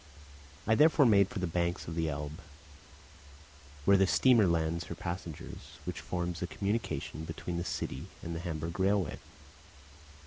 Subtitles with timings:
[0.65, 2.39] I therefore made for the banks of the Elbe,
[3.85, 8.39] where the steamer lands her passengers, which forms the communication between the city and the
[8.39, 9.19] Hamburg railway.